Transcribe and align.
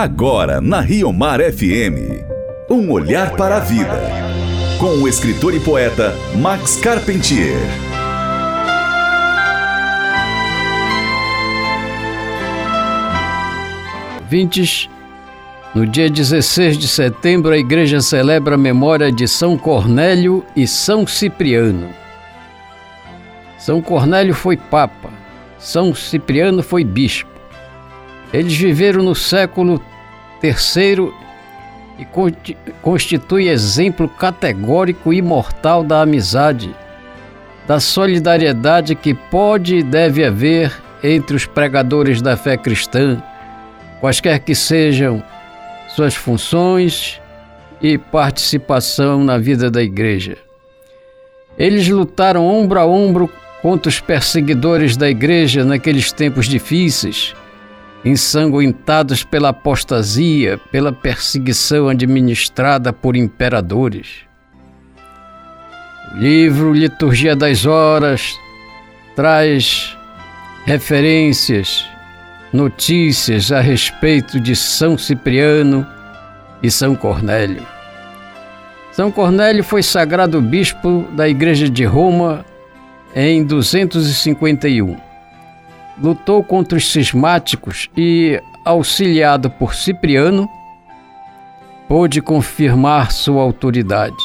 Agora 0.00 0.60
na 0.60 0.80
Rio 0.80 1.12
Mar 1.12 1.40
FM. 1.40 2.22
Um 2.70 2.88
olhar 2.92 3.34
para 3.34 3.56
a 3.56 3.58
vida. 3.58 4.00
Com 4.78 5.02
o 5.02 5.08
escritor 5.08 5.52
e 5.52 5.58
poeta 5.58 6.14
Max 6.36 6.76
Carpentier. 6.76 7.58
Vintes, 14.28 14.88
no 15.74 15.84
dia 15.84 16.08
16 16.08 16.78
de 16.78 16.86
setembro, 16.86 17.50
a 17.50 17.58
igreja 17.58 18.00
celebra 18.00 18.54
a 18.54 18.56
memória 18.56 19.10
de 19.10 19.26
São 19.26 19.58
Cornélio 19.58 20.46
e 20.54 20.64
São 20.64 21.08
Cipriano. 21.08 21.88
São 23.58 23.82
Cornélio 23.82 24.32
foi 24.32 24.56
papa, 24.56 25.10
São 25.58 25.92
Cipriano 25.92 26.62
foi 26.62 26.84
bispo. 26.84 27.37
Eles 28.32 28.56
viveram 28.56 29.02
no 29.02 29.14
século 29.14 29.82
III 30.42 31.12
e 31.98 32.06
constitui 32.82 33.48
exemplo 33.48 34.08
categórico 34.08 35.12
e 35.12 35.18
imortal 35.18 35.82
da 35.82 36.02
amizade, 36.02 36.74
da 37.66 37.80
solidariedade 37.80 38.94
que 38.94 39.14
pode 39.14 39.76
e 39.76 39.82
deve 39.82 40.24
haver 40.24 40.72
entre 41.02 41.36
os 41.36 41.46
pregadores 41.46 42.20
da 42.20 42.36
fé 42.36 42.56
cristã, 42.56 43.22
quaisquer 44.00 44.38
que 44.40 44.54
sejam 44.54 45.22
suas 45.88 46.14
funções 46.14 47.20
e 47.80 47.96
participação 47.96 49.24
na 49.24 49.38
vida 49.38 49.70
da 49.70 49.82
igreja. 49.82 50.36
Eles 51.58 51.88
lutaram 51.88 52.46
ombro 52.46 52.78
a 52.78 52.86
ombro 52.86 53.30
contra 53.62 53.88
os 53.88 54.00
perseguidores 54.00 54.96
da 54.96 55.08
igreja 55.08 55.64
naqueles 55.64 56.12
tempos 56.12 56.46
difíceis 56.46 57.34
ensanguentados 58.04 59.24
pela 59.24 59.48
apostasia, 59.48 60.58
pela 60.70 60.92
perseguição 60.92 61.88
administrada 61.88 62.92
por 62.92 63.16
imperadores. 63.16 64.28
O 66.14 66.18
livro 66.18 66.72
Liturgia 66.72 67.34
das 67.36 67.66
Horas 67.66 68.38
traz 69.14 69.96
referências, 70.64 71.84
notícias 72.52 73.52
a 73.52 73.60
respeito 73.60 74.40
de 74.40 74.54
São 74.54 74.96
Cipriano 74.96 75.86
e 76.62 76.70
São 76.70 76.94
Cornélio. 76.94 77.66
São 78.92 79.10
Cornélio 79.12 79.62
foi 79.62 79.82
sagrado 79.82 80.40
bispo 80.40 81.06
da 81.12 81.28
Igreja 81.28 81.68
de 81.68 81.84
Roma 81.84 82.44
em 83.14 83.44
251 83.44 85.07
lutou 86.00 86.42
contra 86.42 86.76
os 86.76 86.90
cismáticos 86.90 87.88
e, 87.96 88.40
auxiliado 88.64 89.50
por 89.50 89.74
Cipriano, 89.74 90.48
pôde 91.88 92.20
confirmar 92.20 93.10
sua 93.10 93.42
autoridade. 93.42 94.16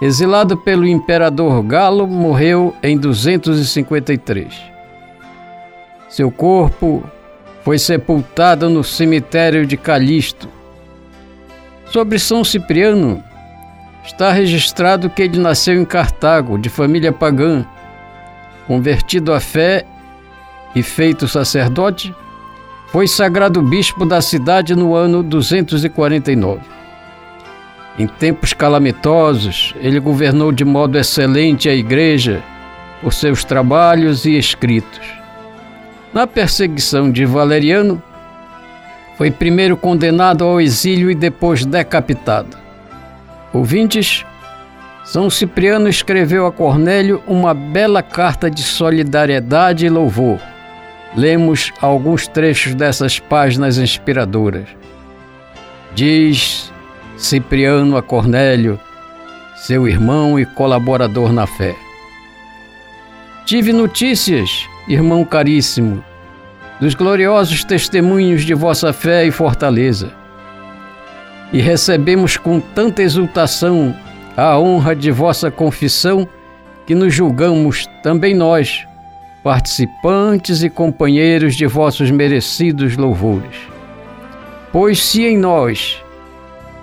Exilado 0.00 0.56
pelo 0.56 0.86
imperador 0.86 1.62
Galo, 1.62 2.06
morreu 2.06 2.74
em 2.82 2.98
253. 2.98 4.54
Seu 6.08 6.30
corpo 6.30 7.02
foi 7.62 7.78
sepultado 7.78 8.68
no 8.68 8.84
cemitério 8.84 9.66
de 9.66 9.76
Calisto. 9.76 10.48
Sobre 11.86 12.18
São 12.18 12.44
Cipriano, 12.44 13.22
está 14.04 14.32
registrado 14.32 15.10
que 15.10 15.22
ele 15.22 15.38
nasceu 15.38 15.74
em 15.74 15.84
Cartago, 15.84 16.58
de 16.58 16.68
família 16.68 17.12
pagã. 17.12 17.64
Convertido 18.66 19.32
à 19.32 19.40
fé, 19.40 19.84
e 20.76 20.82
feito 20.82 21.26
sacerdote, 21.26 22.14
foi 22.88 23.08
sagrado 23.08 23.62
bispo 23.62 24.04
da 24.04 24.20
cidade 24.20 24.76
no 24.76 24.94
ano 24.94 25.22
249. 25.22 26.60
Em 27.98 28.06
tempos 28.06 28.52
calamitosos, 28.52 29.74
ele 29.80 29.98
governou 29.98 30.52
de 30.52 30.66
modo 30.66 30.98
excelente 30.98 31.66
a 31.66 31.74
igreja 31.74 32.42
por 33.00 33.14
seus 33.14 33.42
trabalhos 33.42 34.26
e 34.26 34.36
escritos. 34.36 35.00
Na 36.12 36.26
perseguição 36.26 37.10
de 37.10 37.24
Valeriano, 37.24 38.02
foi 39.16 39.30
primeiro 39.30 39.78
condenado 39.78 40.44
ao 40.44 40.60
exílio 40.60 41.10
e 41.10 41.14
depois 41.14 41.64
decapitado. 41.64 42.54
Ouvintes, 43.50 44.26
São 45.06 45.30
Cipriano 45.30 45.88
escreveu 45.88 46.46
a 46.46 46.52
Cornélio 46.52 47.22
uma 47.26 47.54
bela 47.54 48.02
carta 48.02 48.50
de 48.50 48.62
solidariedade 48.62 49.86
e 49.86 49.88
louvor 49.88 50.38
lemos 51.16 51.72
alguns 51.80 52.28
trechos 52.28 52.74
dessas 52.74 53.18
páginas 53.18 53.78
inspiradoras. 53.78 54.68
Diz 55.94 56.70
Cipriano 57.16 57.96
a 57.96 58.02
Cornélio, 58.02 58.78
seu 59.56 59.88
irmão 59.88 60.38
e 60.38 60.44
colaborador 60.44 61.32
na 61.32 61.46
fé. 61.46 61.74
Tive 63.46 63.72
notícias, 63.72 64.68
irmão 64.86 65.24
caríssimo, 65.24 66.04
dos 66.78 66.94
gloriosos 66.94 67.64
testemunhos 67.64 68.44
de 68.44 68.52
vossa 68.52 68.92
fé 68.92 69.24
e 69.24 69.30
fortaleza. 69.30 70.12
E 71.52 71.60
recebemos 71.60 72.36
com 72.36 72.60
tanta 72.60 73.02
exultação 73.02 73.96
a 74.36 74.58
honra 74.58 74.94
de 74.94 75.10
vossa 75.10 75.50
confissão 75.50 76.28
que 76.84 76.94
nos 76.94 77.14
julgamos 77.14 77.86
também 78.02 78.34
nós 78.34 78.86
participantes 79.46 80.64
e 80.64 80.68
companheiros 80.68 81.54
de 81.54 81.68
vossos 81.68 82.10
merecidos 82.10 82.96
louvores. 82.96 83.56
Pois 84.72 85.00
se 85.00 85.24
em 85.24 85.38
nós, 85.38 86.02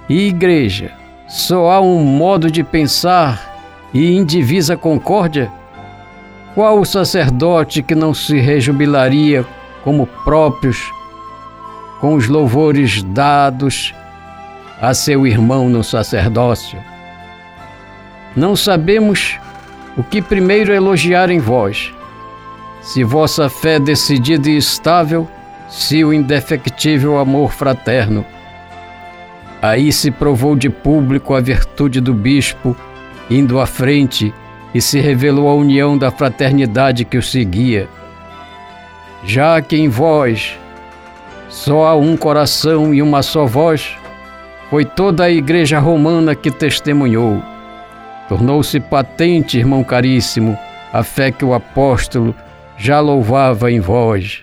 e 0.07 0.27
igreja, 0.29 0.93
só 1.27 1.69
há 1.69 1.81
um 1.81 2.01
modo 2.01 2.49
de 2.49 2.63
pensar 2.63 3.53
e 3.93 4.15
indivisa 4.15 4.77
concórdia, 4.77 5.51
qual 6.55 6.79
o 6.79 6.85
sacerdote 6.85 7.83
que 7.83 7.93
não 7.93 8.13
se 8.13 8.39
rejubilaria 8.39 9.45
como 9.83 10.07
próprios 10.23 10.89
com 11.99 12.13
os 12.13 12.29
louvores 12.29 13.03
dados 13.03 13.93
a 14.81 14.93
seu 14.93 15.27
irmão 15.27 15.67
no 15.67 15.83
sacerdócio? 15.83 16.79
Não 18.33 18.55
sabemos 18.55 19.37
o 19.97 20.01
que 20.03 20.21
primeiro 20.21 20.71
elogiar 20.73 21.29
em 21.29 21.39
vós 21.39 21.93
se 22.83 23.01
vossa 23.01 23.49
fé 23.49 23.79
decidida 23.79 24.49
e 24.49 24.57
estável, 24.57 25.27
se 25.69 26.03
o 26.03 26.13
indefectível 26.13 27.17
amor 27.17 27.53
fraterno. 27.53 28.25
Aí 29.61 29.91
se 29.93 30.11
provou 30.11 30.53
de 30.53 30.69
público 30.69 31.33
a 31.33 31.39
virtude 31.39 32.01
do 32.01 32.13
bispo, 32.13 32.75
indo 33.29 33.59
à 33.59 33.65
frente, 33.65 34.33
e 34.73 34.81
se 34.81 34.99
revelou 34.99 35.47
a 35.47 35.55
união 35.55 35.97
da 35.97 36.11
fraternidade 36.11 37.05
que 37.05 37.17
o 37.17 37.23
seguia. 37.23 37.87
Já 39.23 39.61
que 39.61 39.77
em 39.77 39.87
vós 39.87 40.59
só 41.47 41.85
há 41.85 41.95
um 41.95 42.17
coração 42.17 42.93
e 42.93 43.01
uma 43.01 43.23
só 43.23 43.45
voz, 43.45 43.95
foi 44.69 44.83
toda 44.83 45.23
a 45.23 45.31
igreja 45.31 45.79
romana 45.79 46.35
que 46.35 46.51
testemunhou. 46.51 47.41
Tornou-se 48.27 48.77
patente, 48.79 49.57
irmão 49.57 49.83
caríssimo, 49.83 50.57
a 50.91 51.03
fé 51.03 51.31
que 51.31 51.45
o 51.45 51.53
apóstolo 51.53 52.35
já 52.83 52.99
louvava 52.99 53.71
em 53.71 53.79
vós. 53.79 54.41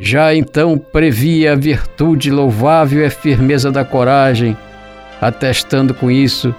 Já 0.00 0.34
então 0.34 0.76
previa 0.76 1.52
a 1.52 1.54
virtude 1.54 2.28
louvável 2.28 3.02
e 3.02 3.04
a 3.04 3.10
firmeza 3.10 3.70
da 3.70 3.84
coragem, 3.84 4.56
atestando 5.20 5.94
com 5.94 6.10
isso 6.10 6.52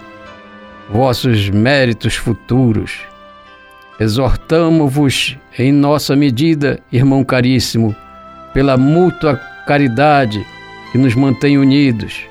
vossos 0.89 1.49
méritos 1.49 2.15
futuros. 2.15 3.01
Exortamo-vos 3.99 5.35
em 5.59 5.73
nossa 5.73 6.15
medida, 6.15 6.79
irmão 6.89 7.21
caríssimo, 7.21 7.93
pela 8.53 8.77
mútua 8.77 9.35
caridade 9.67 10.47
que 10.93 10.97
nos 10.97 11.13
mantém 11.15 11.57
unidos, 11.57 12.21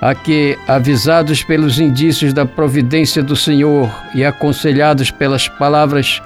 a 0.00 0.14
que, 0.14 0.56
avisados 0.66 1.42
pelos 1.42 1.78
indícios 1.78 2.32
da 2.32 2.46
providência 2.46 3.22
do 3.22 3.36
Senhor 3.36 3.94
e 4.14 4.24
aconselhados 4.24 5.10
pelas 5.10 5.46
palavras 5.46 6.22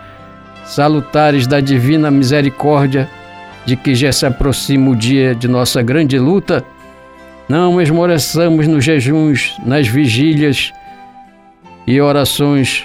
salutares 0.66 1.46
da 1.46 1.60
divina 1.60 2.10
misericórdia, 2.10 3.08
de 3.64 3.76
que 3.76 3.94
já 3.94 4.12
se 4.12 4.26
aproxima 4.26 4.90
o 4.90 4.96
dia 4.96 5.34
de 5.34 5.48
nossa 5.48 5.82
grande 5.82 6.18
luta, 6.18 6.64
não 7.48 7.80
esmoreçamos 7.80 8.66
nos 8.66 8.84
jejuns, 8.84 9.54
nas 9.64 9.86
vigílias 9.86 10.72
e 11.86 12.00
orações 12.00 12.84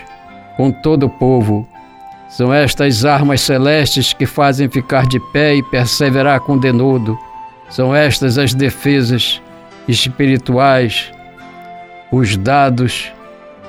com 0.55 0.71
todo 0.71 1.07
o 1.07 1.09
povo. 1.09 1.67
São 2.29 2.53
estas 2.53 3.03
armas 3.03 3.41
celestes 3.41 4.13
que 4.13 4.25
fazem 4.25 4.69
ficar 4.69 5.05
de 5.05 5.19
pé 5.31 5.55
e 5.55 5.63
perseverar 5.63 6.39
com 6.41 6.57
denodo. 6.57 7.17
São 7.69 7.95
estas 7.95 8.37
as 8.37 8.53
defesas 8.53 9.41
espirituais, 9.87 11.11
os 12.11 12.37
dados 12.37 13.11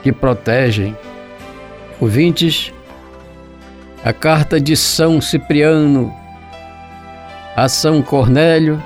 que 0.03 0.13
protegem. 0.13 0.97
Ouvintes, 2.01 2.73
a 4.05 4.13
carta 4.13 4.61
de 4.61 4.77
São 4.77 5.21
Cipriano 5.21 6.13
a 7.55 7.69
São 7.69 8.01
Cornélio 8.01 8.83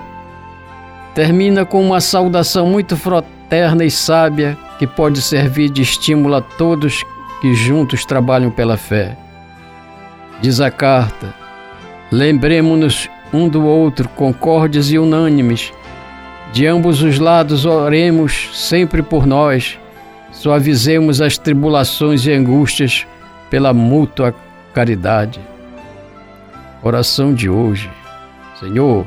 termina 1.15 1.65
com 1.65 1.81
uma 1.81 2.01
saudação 2.01 2.67
muito 2.67 2.97
fraterna 2.97 3.85
e 3.85 3.91
sábia 3.91 4.59
que 4.79 4.87
pode 4.87 5.23
servir 5.23 5.71
de 5.71 5.83
estímulo 5.83 6.35
a 6.35 6.41
todos 6.41 7.05
que 7.41 7.55
juntos 7.55 8.05
trabalham 8.05 8.51
pela 8.51 8.77
fé. 8.77 9.17
Diz 10.41 10.61
a 10.61 10.71
carta: 10.71 11.33
lembremos-nos 12.11 13.09
um 13.33 13.49
do 13.49 13.65
outro, 13.65 14.09
concordes 14.11 14.91
e 14.91 14.99
unânimes. 14.99 15.73
De 16.53 16.67
ambos 16.67 17.03
os 17.03 17.19
lados 17.19 17.65
oremos 17.65 18.51
sempre 18.53 19.01
por 19.03 19.27
nós, 19.27 19.79
suavizemos 20.33 21.21
as 21.21 21.39
tribulações 21.39 22.27
e 22.27 22.33
angústias 22.33 23.07
pela 23.49 23.73
mútua 23.73 24.35
caridade. 24.77 25.41
Oração 26.83 27.33
de 27.33 27.49
hoje. 27.49 27.91
Senhor, 28.61 29.07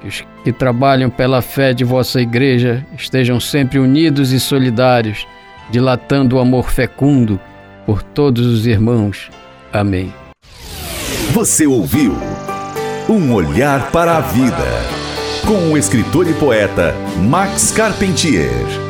que 0.00 0.08
os 0.08 0.24
que 0.42 0.52
trabalham 0.52 1.08
pela 1.08 1.40
fé 1.40 1.72
de 1.72 1.84
vossa 1.84 2.20
igreja 2.20 2.84
estejam 2.98 3.38
sempre 3.38 3.78
unidos 3.78 4.32
e 4.32 4.40
solidários, 4.40 5.28
dilatando 5.70 6.36
o 6.36 6.38
amor 6.40 6.70
fecundo 6.70 7.38
por 7.86 8.02
todos 8.02 8.44
os 8.44 8.66
irmãos. 8.66 9.30
Amém. 9.72 10.12
Você 11.32 11.66
ouviu 11.66 12.16
Um 13.08 13.32
Olhar 13.32 13.92
para 13.92 14.16
a 14.16 14.20
Vida, 14.20 14.56
com 15.46 15.72
o 15.72 15.78
escritor 15.78 16.28
e 16.28 16.34
poeta 16.34 16.94
Max 17.28 17.70
Carpentier. 17.70 18.89